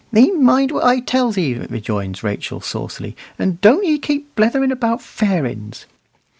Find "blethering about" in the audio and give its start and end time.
4.35-4.99